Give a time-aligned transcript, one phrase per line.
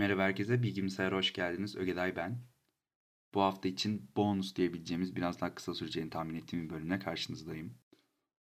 [0.00, 1.76] Merhaba herkese, Bilgisayar'a hoş geldiniz.
[1.76, 2.42] Ögeday ben.
[3.34, 7.74] Bu hafta için bonus diyebileceğimiz biraz daha kısa süreceğini tahmin ettiğim bir bölümle karşınızdayım.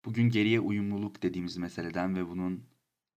[0.05, 2.64] Bugün geriye uyumluluk dediğimiz meseleden ve bunun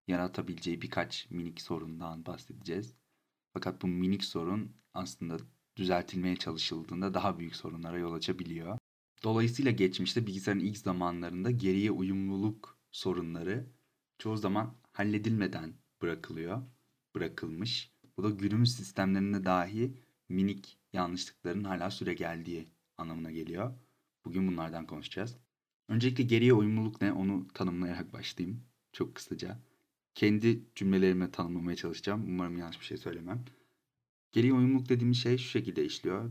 [0.08, 2.94] yaratabileceği birkaç minik sorundan bahsedeceğiz.
[3.52, 5.36] Fakat bu minik sorun aslında
[5.76, 8.78] düzeltilmeye çalışıldığında daha büyük sorunlara yol açabiliyor.
[9.24, 13.66] Dolayısıyla geçmişte bilgisayarın ilk zamanlarında geriye uyumluluk sorunları
[14.18, 16.62] çoğu zaman halledilmeden bırakılıyor,
[17.14, 17.89] bırakılmış.
[18.20, 19.94] Bu da günümüz sistemlerinde dahi
[20.28, 23.74] minik yanlışlıkların hala süre geldiği anlamına geliyor.
[24.24, 25.36] Bugün bunlardan konuşacağız.
[25.88, 28.62] Öncelikle geriye uyumluluk ne onu tanımlayarak başlayayım.
[28.92, 29.58] Çok kısaca.
[30.14, 32.24] Kendi cümlelerime tanımlamaya çalışacağım.
[32.28, 33.44] Umarım yanlış bir şey söylemem.
[34.32, 36.30] Geriye uyumluluk dediğimiz şey şu şekilde işliyor.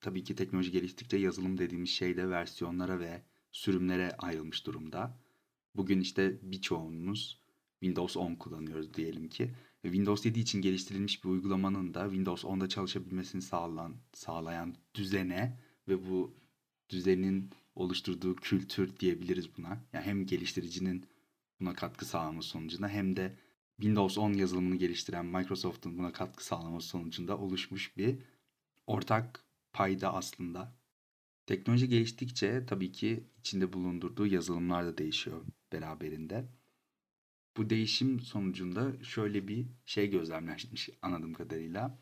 [0.00, 3.22] Tabii ki teknoloji geliştikçe yazılım dediğimiz şey de versiyonlara ve
[3.52, 5.18] sürümlere ayrılmış durumda.
[5.74, 7.40] Bugün işte birçoğumuz
[7.80, 9.50] Windows 10 kullanıyoruz diyelim ki.
[9.82, 16.34] Windows 7 için geliştirilmiş bir uygulamanın da Windows 10'da çalışabilmesini sağlayan, sağlayan düzene ve bu
[16.90, 19.84] düzenin oluşturduğu kültür diyebiliriz buna.
[19.92, 21.06] Yani hem geliştiricinin
[21.60, 23.36] buna katkı sağlaması sonucunda hem de
[23.76, 28.18] Windows 10 yazılımını geliştiren Microsoft'un buna katkı sağlaması sonucunda oluşmuş bir
[28.86, 30.76] ortak payda aslında.
[31.46, 36.48] Teknoloji geliştikçe tabii ki içinde bulundurduğu yazılımlar da değişiyor beraberinde.
[37.56, 41.98] Bu değişim sonucunda şöyle bir şey gözlemlenmiş anladığım kadarıyla.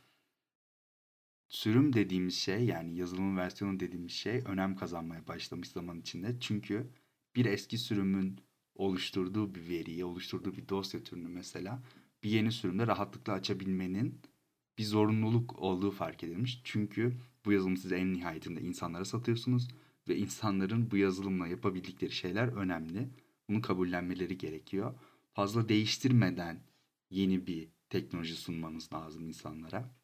[1.49, 6.37] Sürüm dediğimiz şey yani yazılım versiyonu dediğimiz şey önem kazanmaya başlamış zaman içinde.
[6.41, 6.91] Çünkü
[7.37, 8.41] bir eski sürümün
[8.75, 11.83] oluşturduğu bir veriyi, oluşturduğu bir dosya türünü mesela
[12.23, 14.21] bir yeni sürümde rahatlıkla açabilmenin
[14.79, 16.61] bir zorunluluk olduğu fark edilmiş.
[16.65, 19.69] Çünkü bu yazılımı size en nihayetinde insanlara satıyorsunuz
[20.09, 23.09] ve insanların bu yazılımla yapabildikleri şeyler önemli.
[23.49, 24.95] Bunu kabullenmeleri gerekiyor
[25.35, 26.61] fazla değiştirmeden
[27.11, 29.95] yeni bir teknoloji sunmanız lazım insanlara.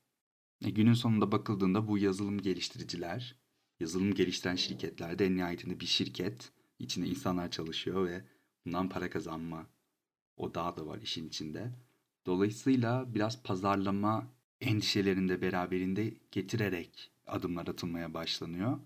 [0.65, 3.37] E, günün sonunda bakıldığında bu yazılım geliştiriciler,
[3.81, 6.53] yazılım geliştiren şirketler de en nihayetinde bir şirket.
[6.79, 8.25] içinde insanlar çalışıyor ve
[8.67, 9.67] bundan para kazanma
[10.37, 11.71] o daha da var işin içinde.
[12.27, 14.27] Dolayısıyla biraz pazarlama
[14.61, 18.79] endişelerinde beraberinde getirerek adımlar atılmaya başlanıyor.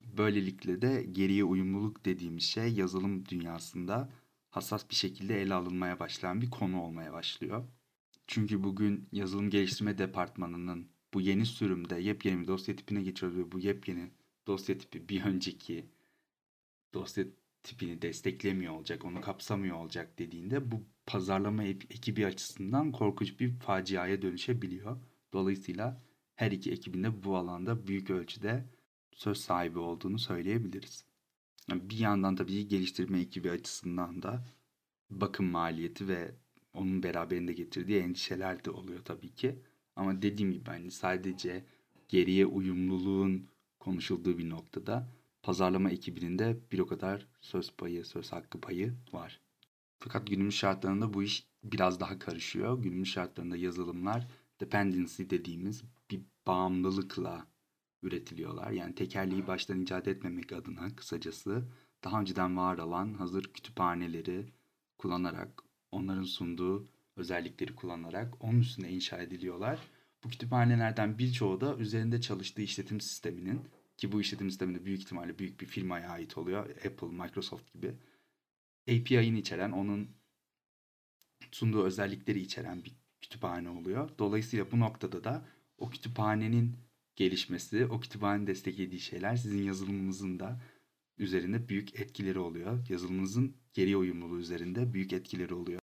[0.00, 4.12] Böylelikle de geriye uyumluluk dediğimiz şey yazılım dünyasında
[4.52, 7.64] hassas bir şekilde ele alınmaya başlayan bir konu olmaya başlıyor.
[8.26, 13.58] Çünkü bugün yazılım geliştirme departmanının bu yeni sürümde yepyeni bir dosya tipine geçiyor ve bu
[13.60, 14.10] yepyeni
[14.46, 15.86] dosya tipi bir önceki
[16.94, 17.24] dosya
[17.62, 24.96] tipini desteklemiyor olacak, onu kapsamıyor olacak dediğinde bu pazarlama ekibi açısından korkunç bir faciaya dönüşebiliyor.
[25.32, 26.02] Dolayısıyla
[26.36, 28.64] her iki ekibin de bu alanda büyük ölçüde
[29.12, 31.11] söz sahibi olduğunu söyleyebiliriz.
[31.70, 34.44] Bir yandan tabii geliştirme ekibi açısından da
[35.10, 36.34] bakım maliyeti ve
[36.74, 39.58] onun beraberinde getirdiği endişeler de oluyor tabii ki.
[39.96, 41.64] Ama dediğim gibi hani sadece
[42.08, 43.48] geriye uyumluluğun
[43.80, 45.08] konuşulduğu bir noktada
[45.42, 49.40] pazarlama ekibinin de bir o kadar söz payı, söz hakkı payı var.
[49.98, 52.82] Fakat günümüz şartlarında bu iş biraz daha karışıyor.
[52.82, 54.28] Günümüz şartlarında yazılımlar
[54.60, 57.46] dependency dediğimiz bir bağımlılıkla
[58.02, 58.70] üretiliyorlar.
[58.70, 61.64] Yani tekerleği baştan icat etmemek adına kısacası
[62.04, 64.46] daha önceden var olan hazır kütüphaneleri
[64.98, 69.78] kullanarak, onların sunduğu özellikleri kullanarak onun üstüne inşa ediliyorlar.
[70.24, 73.60] Bu kütüphanelerden birçoğu da üzerinde çalıştığı işletim sisteminin
[73.96, 76.70] ki bu işletim sisteminde büyük ihtimalle büyük bir firmaya ait oluyor.
[76.70, 77.94] Apple, Microsoft gibi.
[78.88, 80.08] API'ini içeren, onun
[81.52, 84.10] sunduğu özellikleri içeren bir kütüphane oluyor.
[84.18, 85.46] Dolayısıyla bu noktada da
[85.78, 86.76] o kütüphanenin
[87.16, 90.62] gelişmesi, o kütüphanenin desteklediği şeyler sizin yazılımınızın da
[91.18, 92.88] üzerinde büyük etkileri oluyor.
[92.88, 95.80] Yazılımınızın geri uyumluluğu üzerinde büyük etkileri oluyor.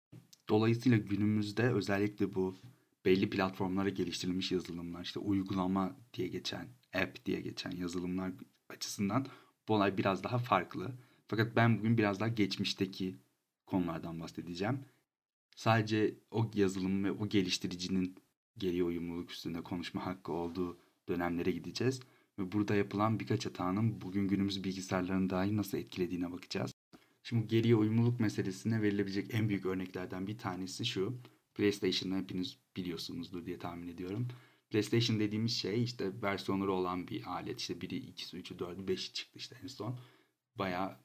[0.49, 2.57] Dolayısıyla günümüzde özellikle bu
[3.05, 8.31] belli platformlara geliştirilmiş yazılımlar, işte uygulama diye geçen, app diye geçen yazılımlar
[8.69, 9.27] açısından
[9.67, 10.91] bu olay biraz daha farklı.
[11.27, 13.15] Fakat ben bugün biraz daha geçmişteki
[13.65, 14.79] konulardan bahsedeceğim.
[15.55, 18.15] Sadece o yazılım ve o geliştiricinin
[18.57, 20.77] geri uyumluluk üstünde konuşma hakkı olduğu
[21.07, 21.99] dönemlere gideceğiz.
[22.39, 26.73] Ve burada yapılan birkaç hatanın bugün günümüz bilgisayarlarını dahi nasıl etkilediğine bakacağız.
[27.23, 31.17] Şimdi geriye uyumluluk meselesine verilebilecek en büyük örneklerden bir tanesi şu.
[31.53, 34.27] PlayStation'ı hepiniz biliyorsunuzdur diye tahmin ediyorum.
[34.69, 37.59] PlayStation dediğimiz şey işte versiyonları olan bir alet.
[37.59, 39.99] İşte biri, ikisi, üçü, dördü, beşi çıktı işte en son.
[40.55, 40.99] Baya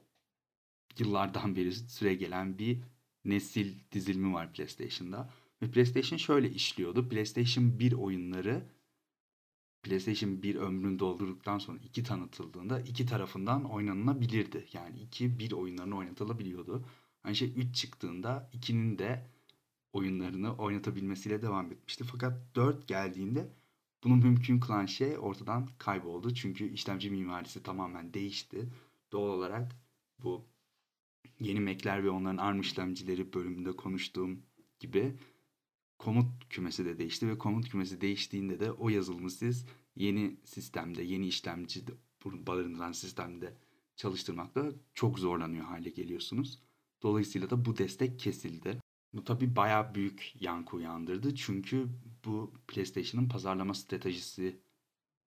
[0.99, 2.79] yıllardan beri süre gelen bir
[3.25, 5.31] nesil dizilimi var PlayStation'da.
[5.63, 7.09] Ve PlayStation şöyle işliyordu.
[7.09, 8.63] PlayStation 1 oyunları
[9.83, 14.67] PlayStation 1 ömrünü doldurduktan sonra 2 tanıtıldığında iki tarafından oynanılabilirdi.
[14.73, 16.85] Yani 2 bir oyunlarını oynatılabiliyordu.
[17.25, 19.27] Aynı şey 3 çıktığında 2'nin de
[19.93, 22.05] oyunlarını oynatabilmesiyle devam etmişti.
[22.05, 23.49] Fakat 4 geldiğinde
[24.05, 26.35] bunu mümkün kılan şey ortadan kayboldu.
[26.35, 28.69] Çünkü işlemci mimarisi tamamen değişti.
[29.13, 29.73] Doğal olarak
[30.23, 30.45] bu
[31.41, 34.43] yeni Mac'ler ve onların ARM işlemcileri bölümünde konuştuğum
[34.81, 35.17] gibi
[36.03, 39.67] komut kümesi de değişti ve komut kümesi değiştiğinde de o yazılımı siz
[39.97, 41.85] yeni sistemde, yeni işlemci
[42.25, 43.57] barındıran sistemde
[43.97, 46.63] çalıştırmakta çok zorlanıyor hale geliyorsunuz.
[47.03, 48.81] Dolayısıyla da bu destek kesildi.
[49.13, 51.35] Bu tabi baya büyük yankı uyandırdı.
[51.35, 51.89] Çünkü
[52.25, 54.61] bu PlayStation'ın pazarlama stratejisi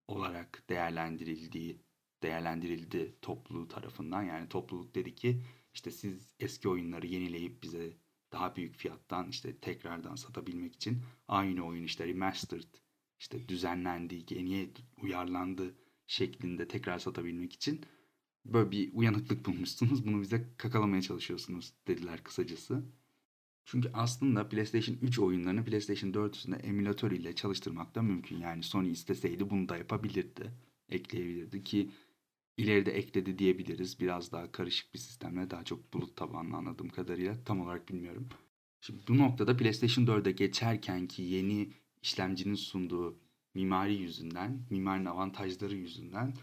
[0.08, 1.80] olarak değerlendirildiği
[2.22, 4.22] değerlendirildi topluluğu tarafından.
[4.22, 5.42] Yani topluluk dedi ki
[5.74, 7.96] işte siz eski oyunları yenileyip bize
[8.32, 12.74] daha büyük fiyattan işte tekrardan satabilmek için aynı oyun işte remastered
[13.18, 14.70] işte düzenlendi, yeniye
[15.02, 15.74] uyarlandı
[16.06, 17.80] şeklinde tekrar satabilmek için
[18.44, 20.06] böyle bir uyanıklık bulmuşsunuz.
[20.06, 22.82] Bunu bize kakalamaya çalışıyorsunuz dediler kısacası.
[23.64, 28.38] Çünkü aslında PlayStation 3 oyunlarını PlayStation 4 üstünde emülatör ile çalıştırmak da mümkün.
[28.38, 30.52] Yani Sony isteseydi bunu da yapabilirdi.
[30.88, 31.90] Ekleyebilirdi ki
[32.56, 34.00] ileride ekledi diyebiliriz.
[34.00, 38.28] Biraz daha karışık bir sistemle daha çok bulut tabanlı anladığım kadarıyla tam olarak bilmiyorum.
[38.80, 41.72] Şimdi bu noktada PlayStation 4'e geçerken ki yeni
[42.02, 43.18] işlemcinin sunduğu
[43.54, 46.34] mimari yüzünden, mimarinin avantajları yüzünden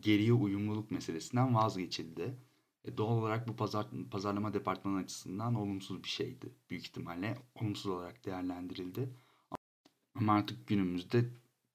[0.00, 2.36] geriye uyumluluk meselesinden vazgeçildi.
[2.84, 6.52] E doğal olarak bu pazar, pazarlama departmanı açısından olumsuz bir şeydi.
[6.70, 9.10] Büyük ihtimalle olumsuz olarak değerlendirildi.
[10.14, 11.24] Ama artık günümüzde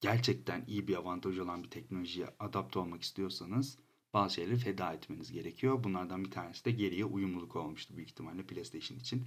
[0.02, 3.78] gerçekten iyi bir avantaj olan bir teknolojiye adapte olmak istiyorsanız
[4.14, 5.84] bazı şeyleri feda etmeniz gerekiyor.
[5.84, 9.26] Bunlardan bir tanesi de geriye uyumluluk olmuştu büyük ihtimalle PlayStation için.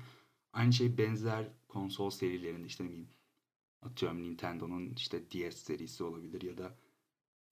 [0.52, 3.08] Aynı şey benzer konsol serilerinde işte ne bileyim
[3.82, 6.76] atıyorum Nintendo'nun işte DS serisi olabilir ya da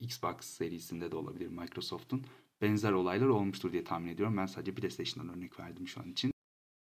[0.00, 2.24] Xbox serisinde de olabilir Microsoft'un
[2.60, 4.36] benzer olaylar olmuştur diye tahmin ediyorum.
[4.36, 6.32] Ben sadece PlayStation'dan örnek verdim şu an için.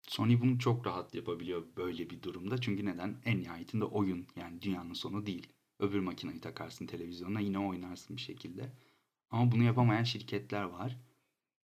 [0.09, 2.61] Sony bunu çok rahat yapabiliyor böyle bir durumda.
[2.61, 3.17] Çünkü neden?
[3.25, 5.56] En nihayetinde oyun yani dünyanın sonu değil.
[5.79, 8.73] Öbür makineyi takarsın televizyona yine oynarsın bir şekilde.
[9.31, 10.99] Ama bunu yapamayan şirketler var.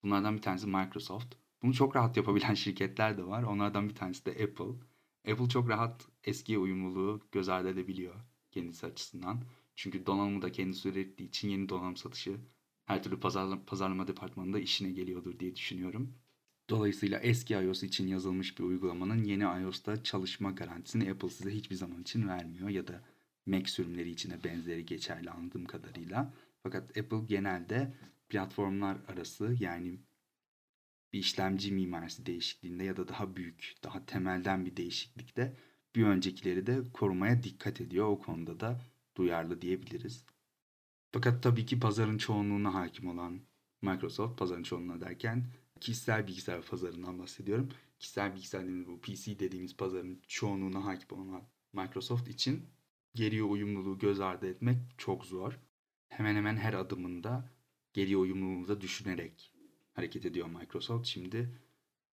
[0.02, 1.34] Bunlardan bir tanesi Microsoft.
[1.62, 3.42] Bunu çok rahat yapabilen şirketler de var.
[3.42, 4.86] Onlardan bir tanesi de Apple.
[5.32, 8.14] Apple çok rahat eski uyumluluğu göz ardı edebiliyor
[8.50, 9.42] kendisi açısından.
[9.76, 12.40] Çünkü donanımı da kendisi ürettiği için yeni donanım satışı
[12.84, 16.14] her türlü pazarlama, pazarlama departmanında işine geliyordur diye düşünüyorum.
[16.70, 22.02] Dolayısıyla eski iOS için yazılmış bir uygulamanın yeni iOS'ta çalışma garantisini Apple size hiçbir zaman
[22.02, 23.02] için vermiyor ya da
[23.46, 26.34] Mac sürümleri için de benzeri geçerli anladığım kadarıyla.
[26.62, 27.94] Fakat Apple genelde
[28.28, 30.00] platformlar arası yani
[31.12, 35.56] bir işlemci mimarisi değişikliğinde ya da daha büyük, daha temelden bir değişiklikte
[35.94, 38.06] bir öncekileri de korumaya dikkat ediyor.
[38.06, 38.80] O konuda da
[39.16, 40.24] duyarlı diyebiliriz.
[41.12, 43.40] Fakat tabii ki pazarın çoğunluğuna hakim olan
[43.82, 45.46] Microsoft, pazarın çoğunluğuna derken
[45.80, 47.68] kişisel bilgisayar pazarından bahsediyorum.
[47.98, 51.42] Kişisel bilgisayar dediğimiz bu PC dediğimiz pazarın çoğunluğuna hakim olan
[51.72, 52.62] Microsoft için
[53.16, 55.58] geriye uyumluluğu göz ardı etmek çok zor.
[56.08, 57.50] Hemen hemen her adımında
[57.92, 59.52] geriye uyumluluğunu da düşünerek
[59.92, 61.06] hareket ediyor Microsoft.
[61.06, 61.58] Şimdi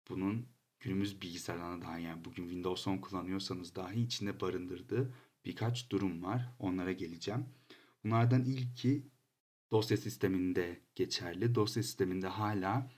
[0.09, 0.47] bunun
[0.79, 5.13] günümüz bilgisayarlarına dahi yani bugün Windows 10 kullanıyorsanız dahi içinde barındırdığı
[5.45, 6.49] birkaç durum var.
[6.59, 7.45] Onlara geleceğim.
[8.03, 9.07] Bunlardan ilki
[9.71, 11.55] dosya sisteminde geçerli.
[11.55, 12.91] Dosya sisteminde hala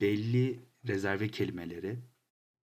[0.00, 1.98] belli rezerve kelimeleri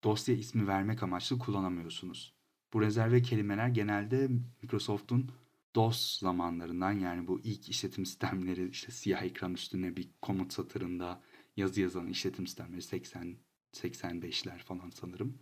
[0.04, 2.39] dosya ismi vermek amaçlı kullanamıyorsunuz.
[2.74, 4.30] Bu rezerve kelimeler genelde
[4.62, 5.32] Microsoft'un
[5.76, 11.22] DOS zamanlarından yani bu ilk işletim sistemleri işte siyah ekran üstüne bir komut satırında
[11.58, 13.38] yazı yazan işletim sistemleri 80
[13.74, 15.38] 85'ler falan sanırım.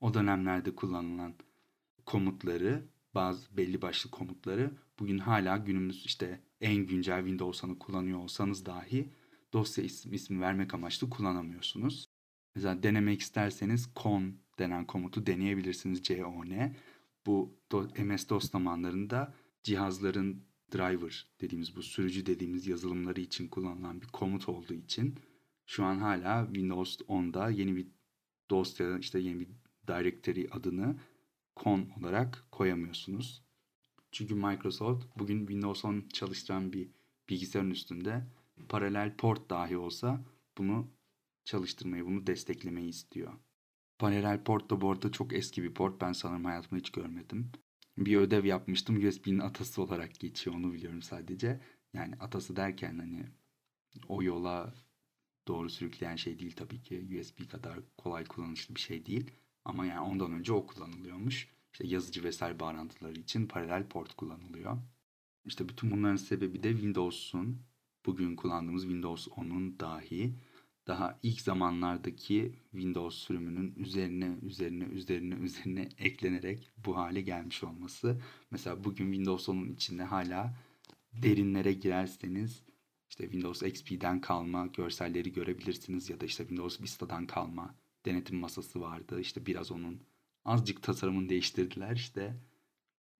[0.00, 1.34] O dönemlerde kullanılan
[2.06, 9.08] komutları bazı belli başlı komutları bugün hala günümüz işte en güncel Windows'unu kullanıyor olsanız dahi
[9.52, 12.06] dosya ismi, ismi vermek amaçlı kullanamıyorsunuz.
[12.54, 16.76] Mesela denemek isterseniz con denen komutu deneyebilirsiniz con.
[17.26, 17.56] Bu
[17.98, 25.18] MS-DOS zamanlarında cihazların driver dediğimiz bu sürücü dediğimiz yazılımları için kullanılan bir komut olduğu için
[25.66, 27.86] şu an hala Windows 10'da yeni bir
[28.50, 29.48] dosya işte yeni bir
[29.88, 30.96] directory adını
[31.56, 33.42] con olarak koyamıyorsunuz.
[34.12, 36.88] Çünkü Microsoft bugün Windows 10 çalıştıran bir
[37.28, 38.26] bilgisayarın üstünde
[38.68, 40.24] paralel port dahi olsa
[40.58, 40.90] bunu
[41.44, 43.32] çalıştırmayı, bunu desteklemeyi istiyor.
[43.98, 46.00] Paralel port da bu arada çok eski bir port.
[46.00, 47.52] Ben sanırım hayatımda hiç görmedim.
[47.98, 49.08] Bir ödev yapmıştım.
[49.08, 50.56] USB'nin atası olarak geçiyor.
[50.56, 51.60] Onu biliyorum sadece.
[51.92, 53.26] Yani atası derken hani
[54.08, 54.74] o yola
[55.48, 57.20] doğru sürükleyen şey değil tabii ki.
[57.20, 59.30] USB kadar kolay kullanışlı bir şey değil.
[59.64, 61.48] Ama yani ondan önce o kullanılıyormuş.
[61.72, 64.78] İşte yazıcı vesaire bağlantıları için paralel port kullanılıyor.
[65.44, 67.62] İşte bütün bunların sebebi de Windows'un
[68.06, 70.34] bugün kullandığımız Windows 10'un dahi
[70.86, 78.20] daha ilk zamanlardaki Windows sürümünün üzerine üzerine üzerine üzerine eklenerek bu hale gelmiş olması.
[78.50, 80.56] Mesela bugün Windows 10'un içinde hala
[81.12, 82.62] derinlere girerseniz
[83.08, 87.74] işte Windows XP'den kalma görselleri görebilirsiniz ya da işte Windows Vista'dan kalma
[88.04, 89.20] denetim masası vardı.
[89.20, 90.00] İşte biraz onun
[90.44, 92.36] azıcık tasarımını değiştirdiler işte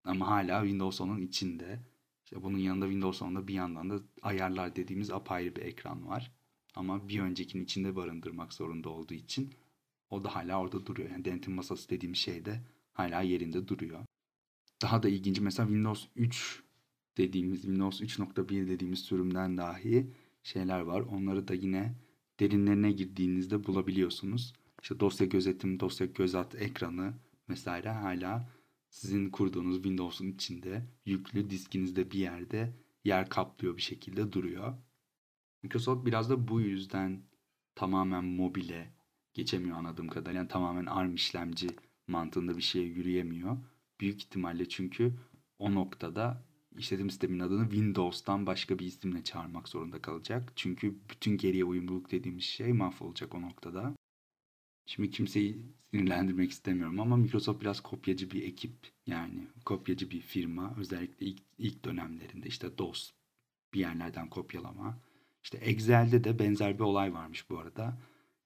[0.03, 1.79] ama hala Windows 10'un içinde.
[2.23, 6.31] İşte bunun yanında Windows 10'da bir yandan da ayarlar dediğimiz apayrı bir ekran var.
[6.75, 9.53] Ama bir öncekinin içinde barındırmak zorunda olduğu için
[10.09, 11.09] o da hala orada duruyor.
[11.09, 12.61] Yani denetim masası dediğim şey de
[12.93, 13.99] hala yerinde duruyor.
[14.81, 16.63] Daha da ilginci mesela Windows 3
[17.17, 20.07] dediğimiz Windows 3.1 dediğimiz sürümden dahi
[20.43, 21.01] şeyler var.
[21.01, 21.95] Onları da yine
[22.39, 24.53] derinlerine girdiğinizde bulabiliyorsunuz.
[24.81, 27.13] İşte dosya gözetim, dosya gözat ekranı
[27.49, 28.49] vesaire hala
[28.89, 34.73] sizin kurduğunuz Windows'un içinde yüklü diskinizde bir yerde yer kaplıyor bir şekilde duruyor.
[35.65, 37.21] Microsoft biraz da bu yüzden
[37.75, 38.93] tamamen mobile
[39.33, 40.39] geçemiyor anladığım kadarıyla.
[40.39, 41.67] Yani tamamen ARM işlemci
[42.07, 43.57] mantığında bir şeye yürüyemiyor.
[43.99, 45.13] Büyük ihtimalle çünkü
[45.59, 46.45] o noktada
[46.77, 50.53] işletim sisteminin adını Windows'tan başka bir isimle çağırmak zorunda kalacak.
[50.55, 53.95] Çünkü bütün geriye uyumluluk dediğimiz şey mahvolacak o noktada.
[54.85, 58.75] Şimdi kimseyi sinirlendirmek istemiyorum ama Microsoft biraz kopyacı bir ekip.
[59.07, 60.75] Yani kopyacı bir firma.
[60.77, 63.11] Özellikle ilk, ilk dönemlerinde işte DOS
[63.73, 64.97] bir yerlerden kopyalama.
[65.45, 67.97] İşte Excel'de de benzer bir olay varmış bu arada.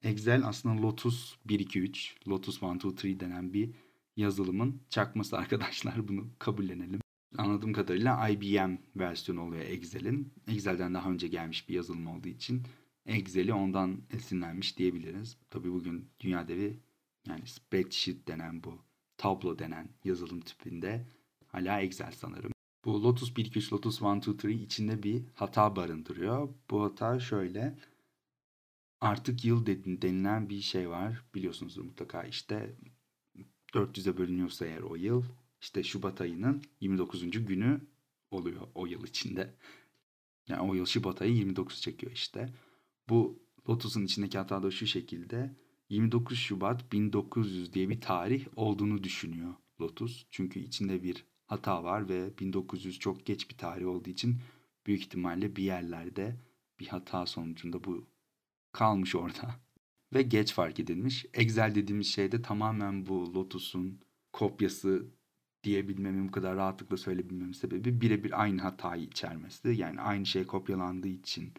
[0.03, 3.71] Excel aslında Lotus 123, Lotus 1, 2, 3 denen bir
[4.17, 6.99] yazılımın çakması arkadaşlar bunu kabullenelim.
[7.37, 10.33] Anladığım kadarıyla IBM versiyonu oluyor Excel'in.
[10.47, 12.63] Excel'den daha önce gelmiş bir yazılım olduğu için
[13.05, 15.37] Excel'i ondan esinlenmiş diyebiliriz.
[15.49, 16.79] Tabii bugün dünya devi
[17.27, 18.79] yani spreadsheet denen bu
[19.17, 21.05] tablo denen yazılım tipinde
[21.47, 22.51] hala Excel sanırım.
[22.85, 26.49] Bu Lotus 1, 2, 3, Lotus 1, 2, 3 içinde bir hata barındırıyor.
[26.69, 27.79] Bu hata şöyle.
[29.01, 31.23] Artık yıl denilen bir şey var.
[31.35, 32.75] Biliyorsunuzdur mutlaka işte
[33.73, 35.23] 400'e bölünüyorsa eğer o yıl
[35.61, 37.45] işte Şubat ayının 29.
[37.45, 37.81] günü
[38.31, 39.53] oluyor o yıl içinde.
[40.47, 42.53] Yani o yıl Şubat ayı 29 çekiyor işte.
[43.09, 45.55] Bu Lotus'un içindeki hata da şu şekilde
[45.89, 50.25] 29 Şubat 1900 diye bir tarih olduğunu düşünüyor Lotus.
[50.31, 54.41] Çünkü içinde bir hata var ve 1900 çok geç bir tarih olduğu için
[54.85, 56.35] büyük ihtimalle bir yerlerde
[56.79, 58.07] bir hata sonucunda bu
[58.71, 59.55] kalmış orada.
[60.13, 61.25] Ve geç fark edilmiş.
[61.33, 63.99] Excel dediğimiz şey de tamamen bu Lotus'un
[64.33, 65.07] kopyası
[65.63, 69.69] diyebilmemin bu kadar rahatlıkla söyleyebilmemin sebebi birebir aynı hatayı içermesi.
[69.69, 71.53] Yani aynı şey kopyalandığı için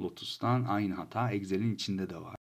[0.00, 2.37] Lotus'tan aynı hata Excel'in içinde de var.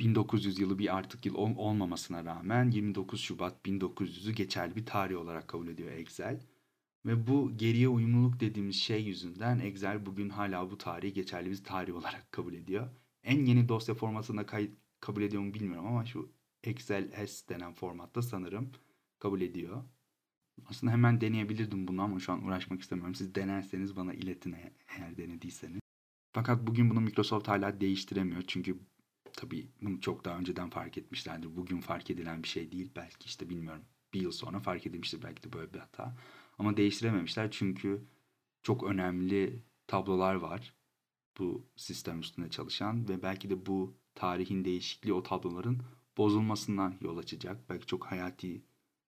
[0.00, 5.48] 1900 yılı bir artık yıl ol- olmamasına rağmen 29 Şubat 1900'ü geçerli bir tarih olarak
[5.48, 6.40] kabul ediyor Excel.
[7.06, 11.94] Ve bu geriye uyumluluk dediğimiz şey yüzünden Excel bugün hala bu tarihi geçerli bir tarih
[11.94, 12.88] olarak kabul ediyor.
[13.24, 16.32] En yeni dosya formatında kay- kabul ediyor mu bilmiyorum ama şu
[16.64, 18.72] Excel S denen formatta sanırım
[19.18, 19.84] kabul ediyor.
[20.66, 23.14] Aslında hemen deneyebilirdim bunu ama şu an uğraşmak istemiyorum.
[23.14, 24.56] Siz denerseniz bana iletin
[24.98, 25.80] eğer denediyseniz.
[26.32, 28.42] Fakat bugün bunu Microsoft hala değiştiremiyor.
[28.46, 28.78] Çünkü
[29.38, 31.56] tabii bunu çok daha önceden fark etmişlerdir.
[31.56, 32.90] Bugün fark edilen bir şey değil.
[32.96, 33.82] Belki işte bilmiyorum
[34.14, 36.16] bir yıl sonra fark edilmiştir belki de böyle bir hata.
[36.58, 38.04] Ama değiştirememişler çünkü
[38.62, 40.74] çok önemli tablolar var
[41.38, 45.82] bu sistem üstünde çalışan ve belki de bu tarihin değişikliği o tabloların
[46.16, 47.68] bozulmasından yol açacak.
[47.70, 48.62] Belki çok hayati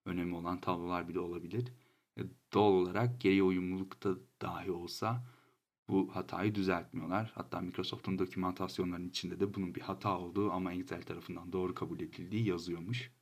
[0.05, 1.73] önemi olan tablolar bile olabilir.
[2.19, 2.23] E,
[2.53, 4.11] doğal olarak geriye uyumlulukta
[4.43, 5.25] dahi olsa
[5.91, 7.33] bu hatayı düzeltmiyorlar.
[7.35, 12.49] Hatta Microsoft'un dokümantasyonlarının içinde de bunun bir hata olduğu ama Excel tarafından doğru kabul edildiği
[12.49, 13.13] yazıyormuş.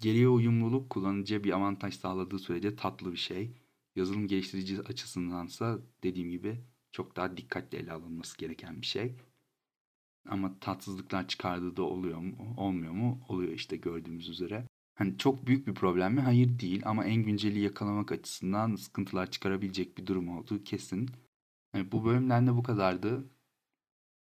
[0.00, 3.56] Geriye uyumluluk kullanıcıya bir avantaj sağladığı sürece tatlı bir şey.
[3.96, 6.60] Yazılım geliştirici açısındansa dediğim gibi
[6.92, 9.16] çok daha dikkatli ele alınması gereken bir şey.
[10.28, 12.54] Ama tatsızlıklar çıkardığı da oluyor mu?
[12.56, 13.20] Olmuyor mu?
[13.28, 14.66] Oluyor işte gördüğümüz üzere.
[14.94, 16.20] Hani çok büyük bir problem mi?
[16.20, 21.10] Hayır değil ama en günceli yakalamak açısından sıkıntılar çıkarabilecek bir durum olduğu kesin.
[21.74, 23.30] Yani bu bölümden de bu kadardı.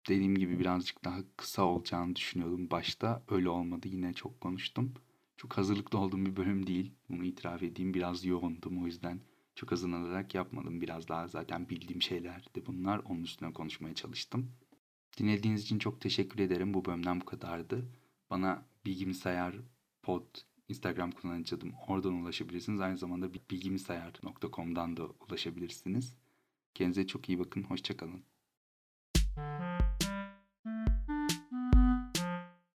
[0.08, 3.22] Dediğim gibi birazcık daha kısa olacağını düşünüyordum başta.
[3.28, 3.88] Öyle olmadı.
[3.88, 4.94] Yine çok konuştum.
[5.36, 6.92] Çok hazırlıklı olduğum bir bölüm değil.
[7.08, 7.94] Bunu itiraf edeyim.
[7.94, 9.20] Biraz yoğundum o yüzden
[9.54, 10.80] çok hazırlanarak yapmadım.
[10.80, 12.98] Biraz daha zaten bildiğim şeylerdi bunlar.
[12.98, 14.52] Onun üstüne konuşmaya çalıştım.
[15.18, 16.74] Dinlediğiniz için çok teşekkür ederim.
[16.74, 17.92] Bu bölümden bu kadardı.
[18.30, 19.56] Bana bilgimsayar
[20.02, 20.24] pod
[20.68, 21.72] Instagram kullanıcı adım.
[21.88, 22.80] Oradan ulaşabilirsiniz.
[22.80, 26.14] Aynı zamanda bilgimsayar.com'dan da ulaşabilirsiniz.
[26.74, 27.62] Kendinize çok iyi bakın.
[27.62, 28.24] Hoşçakalın.